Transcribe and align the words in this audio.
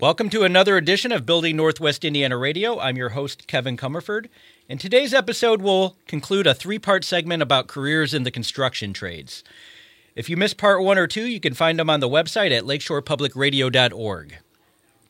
Welcome 0.00 0.30
to 0.30 0.44
another 0.44 0.76
edition 0.76 1.10
of 1.10 1.26
Building 1.26 1.56
Northwest 1.56 2.04
Indiana 2.04 2.36
Radio. 2.36 2.78
I'm 2.78 2.96
your 2.96 3.08
host, 3.08 3.48
Kevin 3.48 3.76
Comerford. 3.76 4.28
And 4.68 4.78
today's 4.78 5.12
episode 5.12 5.60
will 5.60 5.96
conclude 6.06 6.46
a 6.46 6.54
three 6.54 6.78
part 6.78 7.02
segment 7.02 7.42
about 7.42 7.66
careers 7.66 8.14
in 8.14 8.22
the 8.22 8.30
construction 8.30 8.92
trades. 8.92 9.42
If 10.14 10.30
you 10.30 10.36
missed 10.36 10.56
part 10.56 10.84
one 10.84 10.98
or 10.98 11.08
two, 11.08 11.24
you 11.26 11.40
can 11.40 11.52
find 11.52 11.80
them 11.80 11.90
on 11.90 11.98
the 11.98 12.08
website 12.08 12.56
at 12.56 12.62
lakeshorepublicradio.org. 12.62 14.36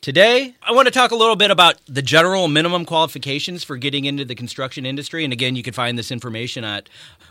Today, 0.01 0.55
I 0.63 0.71
want 0.71 0.87
to 0.87 0.91
talk 0.91 1.11
a 1.11 1.15
little 1.15 1.35
bit 1.35 1.51
about 1.51 1.75
the 1.85 2.01
general 2.01 2.47
minimum 2.47 2.83
qualifications 2.83 3.63
for 3.63 3.77
getting 3.77 4.05
into 4.05 4.25
the 4.25 4.33
construction 4.33 4.87
industry. 4.87 5.23
And 5.23 5.31
again, 5.31 5.55
you 5.55 5.61
can 5.61 5.73
find 5.75 5.99
this 5.99 6.09
information 6.09 6.63
at 6.63 6.89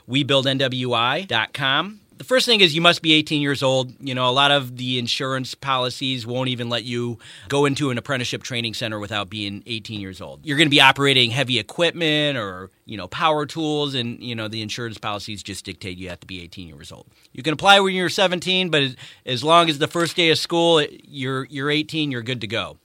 webuildnwi.com 0.08 2.00
the 2.18 2.24
first 2.24 2.46
thing 2.46 2.60
is 2.60 2.74
you 2.74 2.80
must 2.80 3.00
be 3.00 3.12
18 3.14 3.40
years 3.40 3.62
old. 3.62 3.94
You 4.00 4.14
know, 4.14 4.28
a 4.28 4.32
lot 4.32 4.50
of 4.50 4.76
the 4.76 4.98
insurance 4.98 5.54
policies 5.54 6.26
won't 6.26 6.48
even 6.48 6.68
let 6.68 6.84
you 6.84 7.18
go 7.48 7.64
into 7.64 7.90
an 7.90 7.98
apprenticeship 7.98 8.42
training 8.42 8.74
center 8.74 8.98
without 8.98 9.30
being 9.30 9.62
18 9.66 10.00
years 10.00 10.20
old. 10.20 10.44
You're 10.44 10.56
going 10.56 10.66
to 10.66 10.70
be 10.70 10.80
operating 10.80 11.30
heavy 11.30 11.60
equipment 11.60 12.36
or, 12.36 12.70
you 12.86 12.96
know, 12.96 13.06
power 13.06 13.46
tools, 13.46 13.94
and, 13.94 14.20
you 14.20 14.34
know, 14.34 14.48
the 14.48 14.62
insurance 14.62 14.98
policies 14.98 15.42
just 15.42 15.64
dictate 15.64 15.96
you 15.96 16.08
have 16.08 16.20
to 16.20 16.26
be 16.26 16.42
18 16.42 16.66
years 16.68 16.90
old. 16.90 17.06
You 17.32 17.42
can 17.44 17.52
apply 17.52 17.78
when 17.80 17.94
you're 17.94 18.08
17, 18.08 18.68
but 18.68 18.96
as 19.24 19.44
long 19.44 19.70
as 19.70 19.78
the 19.78 19.88
first 19.88 20.16
day 20.16 20.30
of 20.30 20.38
school 20.38 20.82
you're, 20.82 21.44
you're 21.44 21.70
18, 21.70 22.10
you're 22.10 22.22
good 22.22 22.40
to 22.40 22.48
go. 22.48 22.78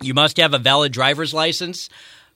You 0.00 0.14
must 0.14 0.36
have 0.36 0.54
a 0.54 0.58
valid 0.58 0.92
driver's 0.92 1.34
license. 1.34 1.88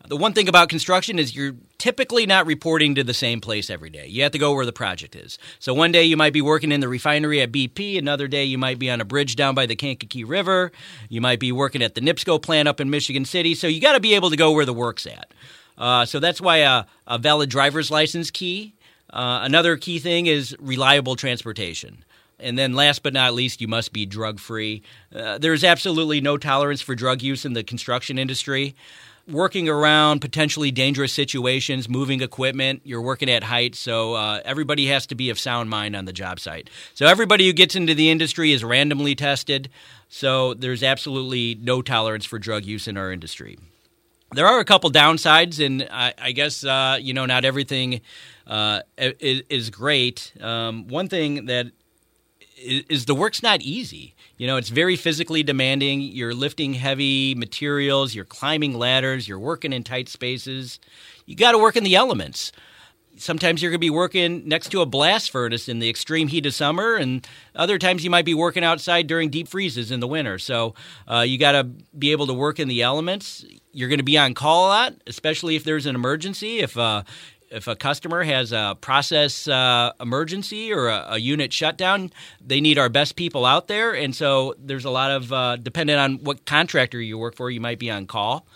The 0.09 0.17
one 0.17 0.35
thing 0.35 0.49
about 0.49 0.69
construction 0.69 1.19
is 1.19 1.35
you're 1.35 1.57
typically 1.79 2.27
not 2.27 2.47
reporting 2.47 2.95
to 2.95 3.03
the 3.03 3.15
same 3.15 3.41
place 3.41 3.69
every 3.69 3.91
day. 3.91 4.07
You 4.07 4.23
have 4.23 4.33
to 4.33 4.39
go 4.39 4.55
where 4.55 4.65
the 4.65 4.73
project 4.73 5.17
is. 5.17 5.37
So 5.59 5.75
one 5.75 5.91
day 5.91 6.05
you 6.05 6.17
might 6.17 6.33
be 6.33 6.41
working 6.41 6.71
in 6.71 6.81
the 6.81 6.89
refinery 6.89 7.41
at 7.41 7.51
BP, 7.51 7.99
another 7.99 8.29
day 8.29 8.45
you 8.45 8.57
might 8.57 8.79
be 8.79 8.89
on 8.89 9.01
a 9.01 9.05
bridge 9.05 9.35
down 9.35 9.57
by 9.57 9.67
the 9.67 9.75
Kankakee 9.75 10.23
River, 10.23 10.71
you 11.09 11.21
might 11.21 11.41
be 11.41 11.51
working 11.51 11.83
at 11.83 11.97
the 11.97 12.01
NIPSCO 12.01 12.41
plant 12.41 12.69
up 12.69 12.81
in 12.81 12.89
Michigan 12.89 13.25
City. 13.25 13.55
So 13.55 13.67
you 13.67 13.81
got 13.81 13.95
to 13.95 14.01
be 14.01 14.15
able 14.15 14.31
to 14.31 14.37
go 14.37 14.53
where 14.53 14.65
the 14.65 14.73
work's 14.73 15.07
at. 15.07 15.33
Uh, 15.77 16.05
so 16.05 16.21
that's 16.21 16.41
why 16.41 16.59
a, 16.59 16.85
a, 17.07 17.19
valid 17.19 17.51
driver's 17.51 17.91
license 17.91 18.31
key. 18.31 18.75
Uh, 19.11 19.41
another 19.43 19.77
key 19.77 19.99
thing 19.99 20.27
is 20.27 20.57
reliable 20.59 21.17
transportation. 21.17 22.05
And 22.39 22.59
then, 22.59 22.75
last 22.75 23.03
but 23.03 23.13
not 23.13 23.35
least, 23.35 23.61
you 23.61 23.69
must 23.69 23.93
be 23.93 24.05
drug 24.05 24.41
free. 24.41 24.83
Uh, 25.15 25.39
there's 25.39 25.65
absolutely 25.65 26.21
no 26.21 26.37
tolerance 26.37 26.83
for 26.83 26.95
drug 26.95 27.23
use 27.23 27.45
in 27.45 27.55
the 27.55 27.65
construction 27.65 28.19
industry 28.19 28.75
working 29.29 29.69
around 29.69 30.21
potentially 30.21 30.71
dangerous 30.71 31.13
situations, 31.13 31.89
moving 31.89 32.21
equipment. 32.23 32.83
You're 32.85 33.03
working 33.03 33.29
at 33.29 33.45
height, 33.45 33.75
so 33.75 34.15
uh, 34.15 34.41
everybody 34.45 34.87
has 34.87 35.07
to 35.09 35.15
be 35.15 35.31
of 35.31 35.39
sound 35.39 35.69
mind 35.69 35.97
on 35.97 36.05
the 36.05 36.13
job 36.13 36.39
site. 36.39 36.71
So 36.95 37.07
everybody 37.07 37.47
who 37.47 37.53
gets 37.53 37.75
into 37.75 37.95
the 37.95 38.11
industry 38.11 38.53
is 38.53 38.63
randomly 38.63 39.15
tested. 39.15 39.69
So 40.09 40.55
there's 40.55 40.83
absolutely 40.83 41.57
no 41.61 41.83
tolerance 41.83 42.25
for 42.25 42.39
drug 42.39 42.65
use 42.65 42.87
in 42.87 42.97
our 42.97 43.11
industry. 43.11 43.59
There 44.33 44.47
are 44.47 44.59
a 44.59 44.65
couple 44.65 44.91
downsides, 44.91 45.65
and 45.65 45.89
I, 45.91 46.13
I 46.19 46.33
guess 46.33 46.65
uh, 46.65 46.99
you 47.01 47.15
know 47.15 47.27
not 47.27 47.45
everything 47.45 48.01
uh, 48.47 48.83
is, 48.99 49.43
is, 49.49 49.71
great. 49.71 50.33
Um, 50.41 50.89
one 50.89 51.09
thing 51.09 51.47
that 51.47 51.67
is, 52.57 53.05
the 53.05 53.15
work's 53.15 53.43
not 53.43 53.61
easy. 53.61 54.15
You 54.39 54.47
know, 54.47 54.57
it's 54.57 54.69
very 54.69 54.97
physically 54.97 55.43
demanding. 55.43 56.01
You're 56.01 56.35
lifting 56.35 56.75
heavy 56.75 57.35
materials, 57.35 58.15
you're 58.15 58.25
climbing 58.25 58.75
ladders, 58.75 59.29
you're 59.29 59.39
working 59.39 59.73
in 59.73 59.85
tight 59.85 60.09
spaces. 60.09 60.79
You 61.27 61.37
got 61.37 61.53
to 61.53 61.59
work 61.59 61.77
in 61.77 61.85
the 61.85 61.97
elements. 61.97 62.53
Sometimes 63.19 63.63
you're 63.63 63.71
going 63.71 63.79
to 63.79 63.87
be 63.87 63.89
working 63.89 64.47
next 64.47 64.69
to 64.73 64.83
a 64.83 64.87
blast 64.87 65.31
furnace 65.31 65.71
in 65.71 65.79
the 65.79 65.89
extreme 65.89 66.29
heat 66.29 66.45
of 66.45 66.53
summer, 66.53 66.97
and 66.97 67.27
other 67.55 67.79
times 67.79 68.05
you 68.05 68.11
might 68.11 68.27
be 68.27 68.35
working 68.35 68.63
outside 68.63 69.07
during 69.07 69.31
deep 69.31 69.49
freezes 69.49 69.91
in 69.91 70.01
the 70.01 70.07
winter. 70.07 70.39
So 70.39 70.75
uh, 71.11 71.21
you 71.21 71.39
got 71.39 71.53
to 71.53 71.65
be 71.65 72.13
able 72.13 72.27
to 72.27 72.35
work 72.35 72.61
in 72.61 72.69
the 72.69 72.83
elements. 72.83 73.43
You're 73.73 73.89
going 73.89 74.01
to 74.01 74.05
be 74.05 74.19
on 74.19 74.35
call 74.35 74.67
a 74.67 74.69
lot, 74.69 74.95
especially 75.07 75.57
if 75.57 75.65
there's 75.65 75.87
an 75.87 75.95
emergency. 75.95 76.59
If 76.59 76.77
uh, 76.77 77.05
if 77.57 77.67
a 77.67 77.75
customer 77.75 78.23
has 78.23 78.53
a 78.53 78.77
process 78.81 79.49
uh, 79.49 79.93
emergency 79.99 80.73
or 80.73 80.89
a, 80.89 81.07
a, 81.13 81.19
unit 81.19 81.53
shutdown, 81.53 82.13
they 82.45 82.61
need 82.61 82.79
our 82.79 82.91
best 82.91 83.17
people 83.17 83.47
out 83.47 83.67
there. 83.67 83.95
And 83.95 84.15
so 84.15 84.55
there's 84.59 84.85
a 84.85 84.91
lot 84.91 85.11
of, 85.11 85.33
uh, 85.33 85.57
depending 85.57 85.97
on 85.97 86.19
what 86.19 86.45
contractor 86.45 87.01
you 87.01 87.17
work 87.17 87.35
for, 87.35 87.51
you 87.51 87.61
might 87.61 87.79
be 87.79 87.91
on 87.91 88.07
call. 88.07 88.47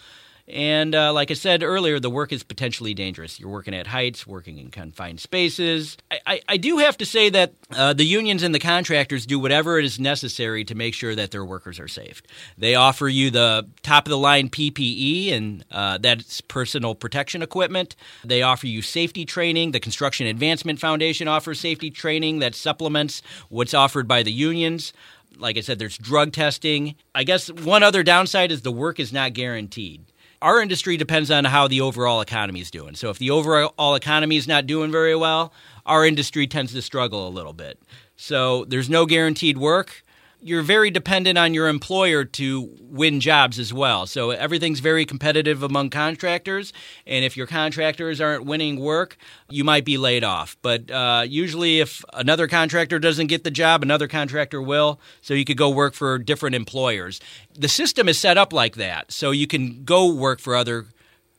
And 0.51 0.95
uh, 0.95 1.13
like 1.13 1.31
I 1.31 1.35
said 1.35 1.63
earlier, 1.63 2.01
the 2.01 2.11
work 2.11 2.33
is 2.33 2.43
potentially 2.43 2.93
dangerous. 2.93 3.39
You're 3.39 3.51
working 3.51 3.75
at 3.75 3.87
heights, 3.87 4.27
working 4.27 4.59
in 4.59 4.71
confined 4.71 5.21
spaces. 5.21 5.97
I, 6.11 6.19
I, 6.27 6.41
I 6.49 6.57
do 6.57 6.79
have 6.79 6.99
to 6.99 7.07
say 7.07 7.31
that 7.31 7.55
uh, 7.71 7.93
the 7.93 8.05
unions 8.05 8.43
and 8.43 8.55
the 8.55 8.59
contractors 8.59 9.27
do 9.27 9.39
whatever 9.39 9.79
is 9.79 10.01
necessary 10.01 10.65
to 10.65 10.75
make 10.75 10.95
sure 10.95 11.15
that 11.15 11.31
their 11.31 11.45
workers 11.45 11.79
are 11.79 11.89
safe. 11.89 12.23
They 12.59 12.75
offer 12.75 13.09
you 13.09 13.31
the 13.31 13.69
top 13.83 14.07
of 14.07 14.11
the 14.11 14.19
line 14.19 14.49
PPE, 14.49 15.33
and 15.33 15.65
uh, 15.71 15.99
that's 15.99 16.41
personal 16.41 16.95
protection 16.97 17.43
equipment. 17.43 17.95
They 18.25 18.43
offer 18.43 18.67
you 18.67 18.83
safety 18.83 19.25
training. 19.25 19.71
The 19.71 19.81
Construction 19.81 20.27
Advancement 20.27 20.81
Foundation 20.81 21.29
offers 21.29 21.61
safety 21.61 21.91
training 21.91 22.41
that 22.41 22.57
supplements 22.57 23.23
what's 23.49 23.75
offered 23.75 24.09
by 24.09 24.23
the 24.23 24.33
unions 24.33 24.93
like 25.39 25.57
I 25.57 25.61
said, 25.61 25.79
there's 25.79 25.97
drug 25.97 26.33
testing. 26.33 26.97
I 27.15 27.25
guess 27.25 27.51
one 27.51 27.83
other 27.85 28.03
downside 28.03 28.51
is 28.51 28.63
the 28.63 28.73
work 28.73 29.01
is 29.01 29.13
not 29.13 29.33
guaranteed 29.33 30.05
our 30.43 30.61
industry 30.61 30.97
depends 30.97 31.31
on 31.31 31.45
how 31.45 31.69
the 31.69 31.81
overall 31.81 32.21
economy 32.21 32.61
is 32.61 32.71
doing. 32.71 32.95
So 32.95 33.11
if 33.11 33.19
the 33.19 33.31
overall 33.31 33.95
economy 33.95 34.37
is 34.37 34.49
not 34.49 34.67
doing 34.67 34.91
very 34.91 35.15
well, 35.15 35.53
our 35.85 36.07
industry 36.07 36.47
tends 36.47 36.73
to 36.73 36.83
struggle 36.83 37.27
a 37.27 37.31
little 37.31 37.53
bit. 37.53 37.79
So 38.17 38.65
there's 38.65 38.89
no 38.89 39.07
guaranteed 39.07 39.59
work 39.59 40.05
you're 40.43 40.63
very 40.63 40.91
dependent 40.91 41.39
on 41.39 41.55
your 41.55 41.69
employer 41.69 42.25
to 42.25 42.71
win 42.81 43.21
jobs 43.21 43.59
as 43.59 43.73
well. 43.73 44.07
So 44.07 44.31
everything's 44.31 44.81
very 44.81 45.05
competitive 45.05 45.63
among 45.63 45.91
contractors, 45.91 46.73
and 47.07 47.25
if 47.25 47.37
your 47.37 47.47
contractors 47.47 48.21
aren't 48.21 48.45
winning 48.45 48.81
work, 48.81 49.17
you 49.49 49.65
might 49.65 49.85
be 49.85 49.99
laid 49.99 50.25
off. 50.25 50.57
But 50.63 50.91
uh, 50.91 51.25
usually, 51.27 51.81
if 51.81 52.05
another 52.13 52.49
contractor 52.49 52.99
doesn't 52.99 53.27
get 53.27 53.45
the 53.45 53.51
job, 53.51 53.83
another 53.83 54.09
contractor 54.09 54.63
will. 54.63 55.01
So 55.21 55.35
you 55.35 55.45
could 55.45 55.59
go 55.59 55.71
work 55.71 55.95
for 55.95 56.19
different 56.19 56.57
employers. 56.57 57.21
The 57.55 57.69
system 57.69 58.09
is 58.09 58.19
set 58.19 58.39
up 58.39 58.53
like 58.53 58.77
that, 58.77 59.13
so 59.13 59.31
you 59.31 59.47
can 59.47 59.85
go 59.85 60.13
work 60.13 60.41
for 60.41 60.57
other 60.57 60.87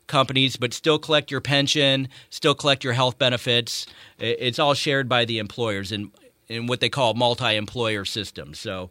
companies, 0.07 0.57
but 0.57 0.73
still 0.73 0.99
collect 0.99 1.31
your 1.31 1.41
pension, 1.41 2.09
still 2.29 2.53
collect 2.53 2.83
your 2.83 2.93
health 2.93 3.17
benefits. 3.17 3.87
It's 4.19 4.59
all 4.59 4.73
shared 4.73 5.07
by 5.07 5.25
the 5.25 5.39
employers, 5.39 5.91
and 5.91 6.11
in 6.51 6.67
what 6.67 6.79
they 6.79 6.89
call 6.89 7.13
multi-employer 7.13 8.05
systems. 8.05 8.59
So 8.59 8.89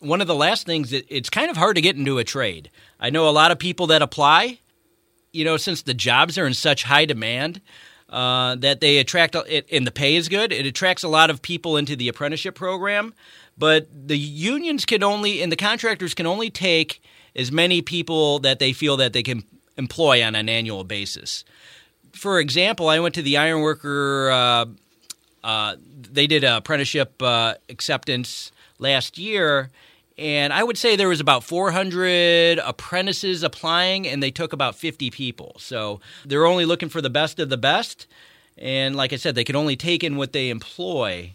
one 0.00 0.20
of 0.20 0.26
the 0.26 0.34
last 0.34 0.66
things 0.66 0.92
it's 0.92 1.30
kind 1.30 1.50
of 1.50 1.56
hard 1.56 1.76
to 1.76 1.82
get 1.82 1.96
into 1.96 2.18
a 2.18 2.24
trade. 2.24 2.70
I 2.98 3.10
know 3.10 3.28
a 3.28 3.30
lot 3.30 3.50
of 3.50 3.58
people 3.58 3.86
that 3.88 4.02
apply, 4.02 4.58
you 5.32 5.44
know, 5.44 5.56
since 5.56 5.82
the 5.82 5.94
jobs 5.94 6.38
are 6.38 6.46
in 6.46 6.54
such 6.54 6.84
high 6.84 7.04
demand, 7.04 7.60
uh, 8.08 8.56
that 8.56 8.80
they 8.80 8.98
attract, 8.98 9.34
and 9.34 9.86
the 9.86 9.90
pay 9.90 10.16
is 10.16 10.28
good. 10.28 10.52
It 10.52 10.66
attracts 10.66 11.02
a 11.02 11.08
lot 11.08 11.30
of 11.30 11.40
people 11.40 11.78
into 11.78 11.96
the 11.96 12.08
apprenticeship 12.08 12.54
program, 12.54 13.14
but 13.56 13.88
the 13.90 14.18
unions 14.18 14.84
can 14.84 15.02
only 15.02 15.42
and 15.42 15.50
the 15.50 15.56
contractors 15.56 16.12
can 16.14 16.26
only 16.26 16.50
take 16.50 17.02
as 17.34 17.50
many 17.50 17.80
people 17.80 18.38
that 18.40 18.58
they 18.58 18.74
feel 18.74 18.98
that 18.98 19.14
they 19.14 19.22
can 19.22 19.44
employ 19.78 20.22
on 20.22 20.34
an 20.34 20.48
annual 20.48 20.84
basis. 20.84 21.44
For 22.12 22.38
example, 22.38 22.88
I 22.88 22.98
went 22.98 23.14
to 23.14 23.22
the 23.22 23.38
ironworker 23.38 24.30
uh, 24.30 24.66
uh, 25.44 25.76
they 25.78 26.26
did 26.26 26.44
apprenticeship 26.44 27.20
uh, 27.22 27.54
acceptance 27.68 28.52
last 28.78 29.18
year, 29.18 29.70
and 30.18 30.52
I 30.52 30.62
would 30.62 30.78
say 30.78 30.96
there 30.96 31.08
was 31.08 31.20
about 31.20 31.42
400 31.44 32.58
apprentices 32.58 33.42
applying, 33.42 34.06
and 34.06 34.22
they 34.22 34.30
took 34.30 34.52
about 34.52 34.76
50 34.76 35.10
people. 35.10 35.56
So 35.58 36.00
they're 36.24 36.46
only 36.46 36.64
looking 36.64 36.88
for 36.88 37.00
the 37.00 37.10
best 37.10 37.38
of 37.38 37.48
the 37.48 37.56
best, 37.56 38.06
and 38.58 38.94
like 38.94 39.12
I 39.12 39.16
said, 39.16 39.34
they 39.34 39.44
can 39.44 39.56
only 39.56 39.76
take 39.76 40.04
in 40.04 40.16
what 40.16 40.32
they 40.32 40.50
employ. 40.50 41.34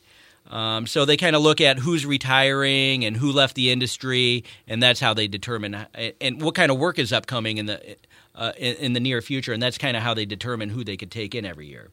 Um, 0.50 0.88
so 0.88 1.04
they 1.04 1.18
kind 1.18 1.36
of 1.36 1.42
look 1.42 1.60
at 1.60 1.80
who's 1.80 2.06
retiring 2.06 3.04
and 3.04 3.18
who 3.18 3.32
left 3.32 3.56
the 3.56 3.72
industry, 3.72 4.46
and 4.68 4.82
that's 4.82 5.00
how 5.00 5.14
they 5.14 5.28
determine 5.28 5.86
and 6.22 6.42
what 6.42 6.56
kind 6.56 6.72
of 6.72 6.78
work 6.78 7.00
is 7.00 7.12
upcoming 7.12 7.58
in 7.58 7.66
the 7.66 7.98
uh, 8.34 8.54
in, 8.58 8.76
in 8.76 8.94
the 8.94 9.00
near 9.00 9.22
future, 9.22 9.52
and 9.52 9.62
that's 9.62 9.78
kind 9.78 9.98
of 9.98 10.04
how 10.04 10.14
they 10.14 10.26
determine 10.26 10.70
who 10.70 10.84
they 10.84 10.96
could 10.96 11.12
take 11.12 11.36
in 11.36 11.46
every 11.46 11.68
year. 11.68 11.90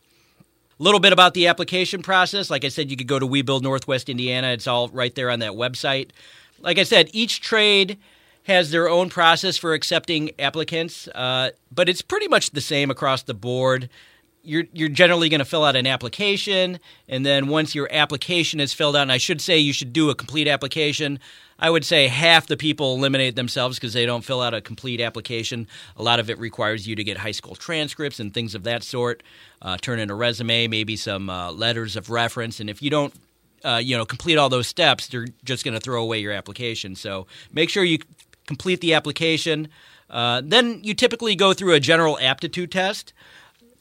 A 0.78 0.82
little 0.82 0.98
bit 0.98 1.12
about 1.12 1.34
the 1.34 1.46
application 1.46 2.02
process. 2.02 2.50
Like 2.50 2.64
I 2.64 2.68
said, 2.68 2.90
you 2.90 2.96
could 2.96 3.06
go 3.06 3.20
to 3.20 3.26
We 3.26 3.42
Build 3.42 3.62
Northwest 3.62 4.08
Indiana. 4.08 4.48
It's 4.48 4.66
all 4.66 4.88
right 4.88 5.14
there 5.14 5.30
on 5.30 5.38
that 5.38 5.52
website. 5.52 6.10
Like 6.58 6.78
I 6.78 6.82
said, 6.82 7.10
each 7.12 7.40
trade 7.40 7.96
has 8.44 8.72
their 8.72 8.88
own 8.88 9.08
process 9.08 9.56
for 9.56 9.72
accepting 9.72 10.32
applicants, 10.38 11.06
uh, 11.08 11.50
but 11.72 11.88
it's 11.88 12.02
pretty 12.02 12.26
much 12.26 12.50
the 12.50 12.60
same 12.60 12.90
across 12.90 13.22
the 13.22 13.34
board. 13.34 13.88
You're, 14.44 14.64
you're 14.72 14.88
generally 14.90 15.28
going 15.28 15.40
to 15.40 15.44
fill 15.44 15.64
out 15.64 15.74
an 15.74 15.86
application, 15.86 16.78
and 17.08 17.24
then 17.24 17.48
once 17.48 17.74
your 17.74 17.88
application 17.90 18.60
is 18.60 18.72
filled 18.72 18.94
out, 18.94 19.02
and 19.02 19.12
I 19.12 19.18
should 19.18 19.40
say 19.40 19.58
you 19.58 19.72
should 19.72 19.92
do 19.92 20.10
a 20.10 20.14
complete 20.14 20.46
application. 20.46 21.18
I 21.58 21.70
would 21.70 21.84
say 21.84 22.08
half 22.08 22.46
the 22.46 22.56
people 22.56 22.94
eliminate 22.94 23.36
themselves 23.36 23.78
because 23.78 23.92
they 23.92 24.04
don't 24.04 24.24
fill 24.24 24.42
out 24.42 24.52
a 24.52 24.60
complete 24.60 25.00
application. 25.00 25.66
A 25.96 26.02
lot 26.02 26.20
of 26.20 26.28
it 26.28 26.38
requires 26.38 26.86
you 26.86 26.94
to 26.96 27.04
get 27.04 27.16
high 27.18 27.30
school 27.30 27.54
transcripts 27.54 28.20
and 28.20 28.34
things 28.34 28.54
of 28.54 28.64
that 28.64 28.82
sort, 28.82 29.22
uh, 29.62 29.76
turn 29.78 29.98
in 29.98 30.10
a 30.10 30.14
resume, 30.14 30.68
maybe 30.68 30.96
some 30.96 31.30
uh, 31.30 31.52
letters 31.52 31.96
of 31.96 32.10
reference, 32.10 32.60
and 32.60 32.68
if 32.68 32.82
you 32.82 32.90
don't 32.90 33.14
uh, 33.64 33.80
you 33.82 33.96
know 33.96 34.04
complete 34.04 34.36
all 34.36 34.48
those 34.48 34.66
steps, 34.66 35.06
they're 35.06 35.26
just 35.44 35.64
going 35.64 35.74
to 35.74 35.80
throw 35.80 36.02
away 36.02 36.18
your 36.18 36.32
application. 36.32 36.94
So 36.94 37.26
make 37.52 37.70
sure 37.70 37.82
you 37.84 37.98
complete 38.46 38.80
the 38.80 38.94
application. 38.94 39.68
Uh, 40.10 40.42
then 40.44 40.80
you 40.82 40.94
typically 40.94 41.34
go 41.34 41.54
through 41.54 41.72
a 41.72 41.80
general 41.80 42.18
aptitude 42.20 42.70
test. 42.70 43.12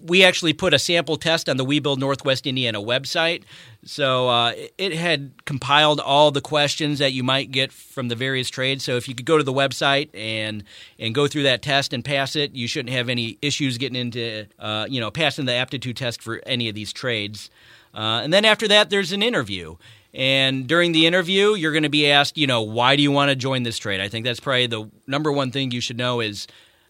We 0.04 0.24
actually 0.24 0.54
put 0.54 0.74
a 0.74 0.80
sample 0.80 1.18
test 1.18 1.48
on 1.48 1.58
the 1.58 1.64
We 1.64 1.80
Build 1.80 2.00
Northwest 2.00 2.46
Indiana 2.46 2.82
website. 2.82 3.44
So 3.86 4.30
uh, 4.30 4.54
it 4.78 4.94
had 4.94 5.32
compiled 5.46 6.00
all 6.00 6.32
the 6.32 6.42
questions 6.42 7.00
that 7.00 7.14
you 7.14 7.24
might 7.24 7.52
get 7.52 7.72
from 7.72 8.10
the 8.10 8.16
various 8.16 8.50
trades. 8.50 8.84
So 8.84 8.98
if 8.98 9.08
you 9.08 9.16
could 9.16 9.26
go 9.26 9.38
to 9.38 9.44
the 9.44 9.54
website 9.54 10.10
and 10.14 10.64
and 11.00 11.16
go 11.16 11.28
through 11.28 11.44
that 11.44 11.62
test 11.62 11.94
and 11.94 12.04
pass 12.04 12.36
it, 12.36 12.54
you 12.56 12.68
shouldn't 12.68 12.94
have 12.94 13.10
any 13.10 13.38
issues 13.42 13.78
getting 13.78 14.00
into 14.00 14.46
uh, 14.60 14.86
you 14.90 15.00
know 15.00 15.12
passing 15.12 15.46
the 15.46 15.54
aptitude 15.54 15.98
test 15.98 16.22
for 16.22 16.42
any 16.46 16.70
of 16.70 16.76
these 16.76 16.94
trades. 16.94 17.50
Uh, 17.94 18.22
and 18.24 18.34
then 18.34 18.44
after 18.46 18.68
that, 18.68 18.90
there's 18.90 19.12
an 19.12 19.22
interview. 19.22 19.76
And 20.14 20.68
during 20.68 20.92
the 20.92 21.08
interview, 21.08 21.56
you're 21.56 21.72
going 21.72 21.84
to 21.84 21.90
be 21.90 22.10
asked, 22.10 22.38
you 22.38 22.46
know, 22.46 22.62
why 22.62 22.96
do 22.96 23.02
you 23.02 23.12
want 23.12 23.30
to 23.30 23.36
join 23.36 23.64
this 23.64 23.78
trade? 23.78 24.00
I 24.00 24.10
think 24.10 24.26
that's 24.26 24.40
probably 24.40 24.68
the 24.68 24.90
number 25.08 25.32
one 25.32 25.52
thing 25.52 25.72
you 25.72 25.82
should 25.82 25.98
know 25.98 26.20
is 26.20 26.48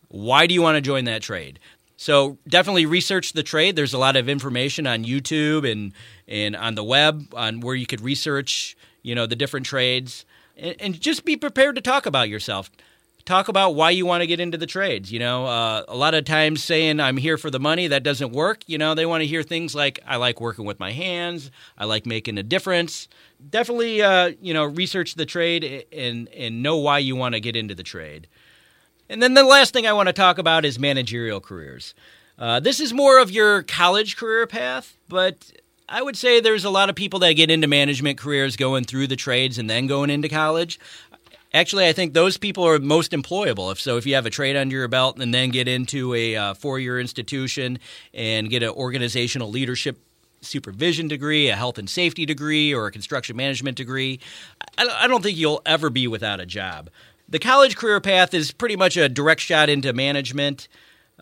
why 0.09 0.45
do 0.45 0.53
you 0.53 0.61
want 0.61 0.75
to 0.75 0.81
join 0.81 1.05
that 1.05 1.21
trade? 1.21 1.59
So 1.95 2.37
definitely 2.47 2.85
research 2.85 3.33
the 3.33 3.43
trade. 3.43 3.75
There's 3.75 3.93
a 3.93 3.97
lot 3.97 4.15
of 4.15 4.27
information 4.27 4.87
on 4.87 5.03
YouTube 5.05 5.69
and 5.69 5.93
and 6.27 6.55
on 6.55 6.75
the 6.75 6.83
web 6.83 7.33
on 7.35 7.59
where 7.59 7.75
you 7.75 7.85
could 7.85 8.01
research, 8.01 8.75
you 9.01 9.15
know, 9.15 9.25
the 9.25 9.35
different 9.35 9.65
trades, 9.65 10.25
and, 10.57 10.75
and 10.79 10.99
just 10.99 11.25
be 11.25 11.37
prepared 11.37 11.75
to 11.75 11.81
talk 11.81 12.05
about 12.05 12.29
yourself 12.29 12.69
talk 13.25 13.47
about 13.47 13.75
why 13.75 13.89
you 13.89 14.05
want 14.05 14.21
to 14.21 14.27
get 14.27 14.39
into 14.39 14.57
the 14.57 14.65
trades. 14.65 15.11
You 15.11 15.19
know, 15.19 15.45
uh, 15.45 15.83
a 15.87 15.95
lot 15.95 16.13
of 16.13 16.25
times 16.25 16.63
saying 16.63 16.99
I'm 16.99 17.17
here 17.17 17.37
for 17.37 17.49
the 17.49 17.59
money 17.59 17.87
that 17.87 18.03
doesn't 18.03 18.31
work. 18.31 18.63
You 18.67 18.77
know, 18.77 18.95
they 18.95 19.05
want 19.05 19.21
to 19.21 19.27
hear 19.27 19.43
things 19.43 19.73
like 19.75 19.99
I 20.05 20.17
like 20.17 20.41
working 20.41 20.65
with 20.65 20.79
my 20.79 20.91
hands, 20.91 21.51
I 21.77 21.85
like 21.85 22.05
making 22.05 22.37
a 22.37 22.43
difference. 22.43 23.07
Definitely, 23.49 24.01
uh, 24.01 24.31
you 24.41 24.53
know, 24.53 24.65
research 24.65 25.15
the 25.15 25.25
trade 25.25 25.85
and 25.91 26.27
and 26.29 26.63
know 26.63 26.77
why 26.77 26.99
you 26.99 27.15
want 27.15 27.35
to 27.35 27.41
get 27.41 27.55
into 27.55 27.75
the 27.75 27.83
trade. 27.83 28.27
And 29.09 29.21
then 29.21 29.33
the 29.33 29.43
last 29.43 29.73
thing 29.73 29.85
I 29.85 29.93
want 29.93 30.07
to 30.07 30.13
talk 30.13 30.37
about 30.37 30.65
is 30.65 30.79
managerial 30.79 31.39
careers. 31.39 31.93
Uh, 32.37 32.59
this 32.59 32.79
is 32.79 32.93
more 32.93 33.19
of 33.19 33.29
your 33.29 33.63
college 33.63 34.17
career 34.17 34.47
path, 34.47 34.97
but 35.07 35.51
I 35.87 36.01
would 36.01 36.17
say 36.17 36.39
there's 36.39 36.65
a 36.65 36.69
lot 36.69 36.89
of 36.89 36.95
people 36.95 37.19
that 37.19 37.33
get 37.33 37.51
into 37.51 37.67
management 37.67 38.17
careers 38.17 38.55
going 38.55 38.85
through 38.85 39.07
the 39.07 39.15
trades 39.15 39.57
and 39.57 39.69
then 39.69 39.85
going 39.85 40.09
into 40.09 40.29
college. 40.29 40.79
Actually, 41.53 41.87
I 41.87 41.93
think 41.93 42.13
those 42.13 42.37
people 42.37 42.65
are 42.65 42.79
most 42.79 43.11
employable. 43.11 43.71
If 43.71 43.79
so, 43.79 43.97
if 43.97 44.07
you 44.07 44.15
have 44.15 44.25
a 44.25 44.31
trade 44.31 44.55
under 44.55 44.75
your 44.75 44.87
belt 44.87 45.19
and 45.19 45.31
then 45.31 45.49
get 45.49 45.67
into 45.67 46.15
a 46.15 46.35
uh, 46.35 46.53
four-year 46.55 46.99
institution 46.99 47.77
and 48.13 48.49
get 48.49 48.63
an 48.63 48.69
organizational 48.69 49.51
leadership 49.51 49.99
supervision 50.41 51.07
degree, 51.07 51.49
a 51.49 51.55
health 51.55 51.77
and 51.77 51.89
safety 51.89 52.25
degree, 52.25 52.73
or 52.73 52.87
a 52.87 52.91
construction 52.91 53.35
management 53.35 53.77
degree, 53.77 54.19
I 54.77 55.07
don't 55.07 55.21
think 55.21 55.37
you'll 55.37 55.61
ever 55.65 55.91
be 55.91 56.07
without 56.07 56.39
a 56.39 56.45
job. 56.45 56.89
The 57.29 57.39
college 57.39 57.75
career 57.75 57.99
path 58.01 58.33
is 58.33 58.51
pretty 58.51 58.75
much 58.75 58.97
a 58.97 59.09
direct 59.09 59.41
shot 59.41 59.69
into 59.69 59.93
management. 59.93 60.67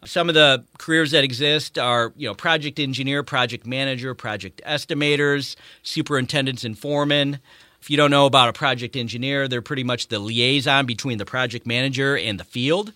Some 0.04 0.30
of 0.30 0.36
the 0.36 0.66
careers 0.80 1.12
that 1.12 1.24
exist 1.24 1.78
are, 1.78 2.12
you 2.16 2.28
know, 2.28 2.34
project 2.34 2.80
engineer, 2.80 3.24
project 3.24 3.68
manager, 3.68 4.14
project 4.16 4.62
estimators, 4.66 5.56
superintendents 5.84 6.64
and 6.64 6.78
foremen. 6.78 7.40
If 7.82 7.90
you 7.90 7.98
don't 7.98 8.12
know 8.12 8.26
about 8.26 8.50
a 8.50 8.54
project 8.54 8.96
engineer, 8.96 9.48
they're 9.48 9.62
pretty 9.62 9.84
much 9.84 10.08
the 10.08 10.20
liaison 10.20 10.86
between 10.86 11.18
the 11.18 11.26
project 11.26 11.66
manager 11.66 12.18
and 12.18 12.40
the 12.40 12.44
field. 12.44 12.94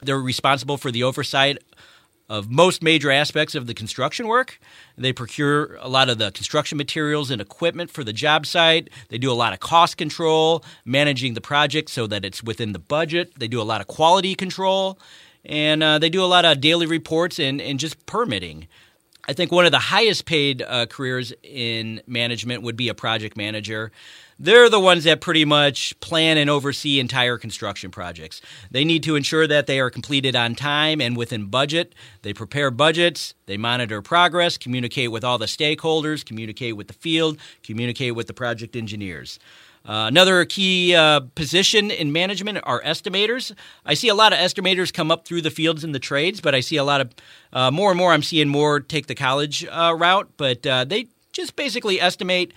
They're 0.00 0.20
responsible 0.20 0.76
for 0.76 0.90
the 0.90 1.02
oversight 1.02 1.58
of 2.28 2.50
most 2.50 2.82
major 2.82 3.10
aspects 3.10 3.54
of 3.54 3.66
the 3.66 3.74
construction 3.74 4.26
work. 4.26 4.60
They 4.96 5.12
procure 5.12 5.76
a 5.76 5.88
lot 5.88 6.08
of 6.08 6.18
the 6.18 6.30
construction 6.30 6.76
materials 6.76 7.30
and 7.30 7.40
equipment 7.40 7.90
for 7.90 8.04
the 8.04 8.12
job 8.12 8.44
site. 8.44 8.90
They 9.08 9.18
do 9.18 9.32
a 9.32 9.34
lot 9.34 9.52
of 9.52 9.60
cost 9.60 9.96
control, 9.96 10.64
managing 10.84 11.34
the 11.34 11.40
project 11.40 11.88
so 11.88 12.06
that 12.06 12.24
it's 12.24 12.42
within 12.42 12.72
the 12.72 12.78
budget. 12.78 13.32
They 13.38 13.48
do 13.48 13.60
a 13.60 13.64
lot 13.64 13.80
of 13.80 13.86
quality 13.86 14.34
control, 14.34 14.98
and 15.44 15.82
uh, 15.82 15.98
they 15.98 16.10
do 16.10 16.22
a 16.22 16.26
lot 16.26 16.44
of 16.44 16.60
daily 16.60 16.86
reports 16.86 17.38
and, 17.38 17.60
and 17.60 17.80
just 17.80 18.04
permitting. 18.06 18.68
I 19.26 19.34
think 19.34 19.52
one 19.52 19.66
of 19.66 19.72
the 19.72 19.78
highest 19.78 20.24
paid 20.24 20.62
uh, 20.62 20.86
careers 20.86 21.34
in 21.42 22.00
management 22.06 22.62
would 22.62 22.76
be 22.76 22.88
a 22.88 22.94
project 22.94 23.36
manager. 23.36 23.92
They're 24.40 24.70
the 24.70 24.78
ones 24.78 25.02
that 25.02 25.20
pretty 25.20 25.44
much 25.44 25.98
plan 25.98 26.38
and 26.38 26.48
oversee 26.48 27.00
entire 27.00 27.38
construction 27.38 27.90
projects. 27.90 28.40
They 28.70 28.84
need 28.84 29.02
to 29.02 29.16
ensure 29.16 29.48
that 29.48 29.66
they 29.66 29.80
are 29.80 29.90
completed 29.90 30.36
on 30.36 30.54
time 30.54 31.00
and 31.00 31.16
within 31.16 31.46
budget. 31.46 31.92
They 32.22 32.32
prepare 32.32 32.70
budgets, 32.70 33.34
they 33.46 33.56
monitor 33.56 34.00
progress, 34.00 34.56
communicate 34.56 35.10
with 35.10 35.24
all 35.24 35.38
the 35.38 35.46
stakeholders, 35.46 36.24
communicate 36.24 36.76
with 36.76 36.86
the 36.86 36.94
field, 36.94 37.38
communicate 37.64 38.14
with 38.14 38.28
the 38.28 38.32
project 38.32 38.76
engineers. 38.76 39.40
Uh, 39.84 40.06
another 40.06 40.44
key 40.44 40.94
uh, 40.94 41.20
position 41.34 41.90
in 41.90 42.12
management 42.12 42.58
are 42.62 42.80
estimators. 42.82 43.52
I 43.84 43.94
see 43.94 44.08
a 44.08 44.14
lot 44.14 44.32
of 44.32 44.38
estimators 44.38 44.92
come 44.92 45.10
up 45.10 45.24
through 45.24 45.42
the 45.42 45.50
fields 45.50 45.82
and 45.82 45.92
the 45.92 45.98
trades, 45.98 46.40
but 46.40 46.54
I 46.54 46.60
see 46.60 46.76
a 46.76 46.84
lot 46.84 47.00
of 47.00 47.14
uh, 47.52 47.70
more 47.72 47.90
and 47.90 47.98
more. 47.98 48.12
I'm 48.12 48.22
seeing 48.22 48.48
more 48.48 48.78
take 48.78 49.06
the 49.06 49.14
college 49.16 49.64
uh, 49.64 49.96
route, 49.98 50.30
but 50.36 50.64
uh, 50.64 50.84
they 50.84 51.08
just 51.32 51.56
basically 51.56 52.00
estimate 52.00 52.52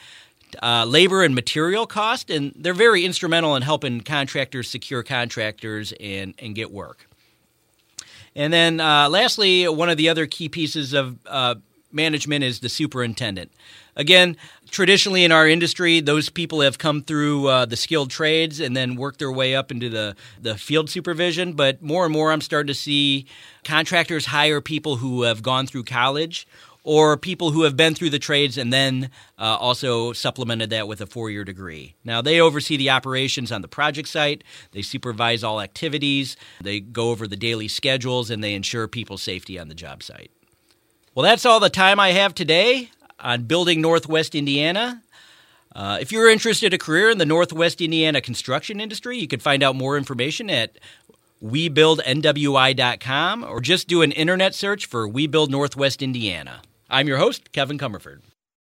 uh, 0.62 0.86
labor 0.86 1.24
and 1.24 1.36
material 1.36 1.86
cost, 1.86 2.30
and 2.30 2.53
they're 2.56 2.74
very 2.74 3.06
instrumental 3.06 3.56
in 3.56 3.62
helping 3.62 4.01
contractors 4.01 4.69
secure 4.69 5.03
contractors 5.03 5.94
and 6.00 6.33
and 6.39 6.56
get 6.56 6.71
work. 6.71 7.07
And 8.36 8.53
then, 8.53 8.77
lastly, 8.77 9.68
one 9.68 9.89
of 9.89 9.98
the 9.98 10.07
other 10.07 10.25
key 10.25 10.48
pieces 10.48 10.94
of 10.94 11.18
management 11.94 12.44
is 12.44 12.59
the 12.59 12.69
superintendent. 12.69 13.51
Again, 13.95 14.38
traditionally 14.69 15.24
in 15.24 15.31
our 15.31 15.48
industry, 15.48 16.00
those 16.00 16.30
people 16.30 16.62
have 16.62 16.77
come 16.77 17.03
through 17.03 17.48
uh, 17.48 17.65
the 17.65 17.75
skilled 17.75 18.09
trades 18.09 18.59
and 18.59 18.75
then 18.75 18.95
worked 18.95 19.19
their 19.19 19.31
way 19.31 19.53
up 19.53 19.69
into 19.71 19.89
the, 19.89 20.15
the 20.42 20.57
field 20.57 20.89
supervision. 20.89 21.53
But 21.53 21.81
more 21.81 22.06
and 22.06 22.13
more, 22.13 22.31
I'm 22.31 22.42
starting 22.42 22.68
to 22.68 22.74
see 22.74 23.25
contractors 23.65 24.27
hire 24.27 24.62
people 24.62 24.98
who 24.98 25.24
have 25.24 25.44
gone 25.44 25.68
through 25.68 25.83
college 25.83 26.48
or 26.83 27.16
people 27.16 27.51
who 27.51 27.63
have 27.63 27.78
been 27.78 27.94
through 27.94 28.10
the 28.10 28.19
trades 28.19 28.57
and 28.57 28.74
then 28.74 29.10
uh, 29.38 29.57
also 29.60 30.13
supplemented 30.13 30.69
that 30.72 30.88
with 30.88 31.01
a 31.01 31.06
four 31.06 31.30
year 31.30 31.44
degree. 31.44 31.95
Now, 32.04 32.22
they 32.22 32.39
oversee 32.39 32.78
the 32.78 32.89
operations 32.89 33.51
on 33.51 33.62
the 33.62 33.68
project 33.68 34.07
site, 34.07 34.44
they 34.72 34.81
supervise 34.81 35.44
all 35.44 35.62
activities, 35.62 36.36
they 36.62 36.80
go 36.80 37.12
over 37.12 37.28
the 37.28 37.38
daily 37.38 37.68
schedules, 37.68 38.30
and 38.30 38.44
they 38.44 38.54
ensure 38.54 38.88
people's 38.88 39.22
safety 39.22 39.60
on 39.60 39.68
the 39.68 39.75
job 39.75 40.04
site. 40.04 40.31
Well, 41.13 41.24
that's 41.24 41.45
all 41.45 41.60
the 41.60 41.69
time 41.69 42.00
I 42.00 42.13
have 42.13 42.33
today 42.33 42.89
on 43.19 43.44
building 43.44 43.81
Northwest 43.81 44.34
Indiana. 44.34 45.04
Uh, 45.74 45.98
if 46.01 46.12
you're 46.12 46.30
interested 46.30 46.68
in 46.68 46.74
a 46.74 46.77
career 46.77 47.10
in 47.10 47.18
the 47.18 47.25
Northwest 47.25 47.80
Indiana 47.80 48.22
construction 48.22 48.81
industry, 48.81 49.18
you 49.18 49.27
can 49.27 49.39
find 49.39 49.63
out 49.63 49.75
more 49.75 49.98
information 49.98 50.50
at 50.50 50.77
webuildnwi.com 51.44 53.44
or 53.44 53.62
just 53.62 53.88
do 53.88 54.01
an 54.01 54.12
internet 54.12 54.53
search 54.53 54.86
for 54.86 55.08
We 55.08 55.27
Build 55.27 55.50
Northwest 55.50 56.01
Indiana. 56.01 56.62
I'm 56.93 57.07
your 57.07 57.19
host, 57.19 57.53
Kevin 57.53 57.77
Comerford. 57.77 58.19